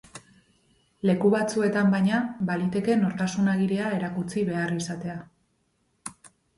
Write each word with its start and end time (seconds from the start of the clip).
Leku 1.09 1.31
batzuetan, 1.33 1.91
baina, 1.97 2.23
baliteke 2.49 2.97
nortasun 3.05 3.55
agiria 3.55 3.95
erakutsi 4.01 4.47
behar 4.53 4.79
izatea. 4.83 5.23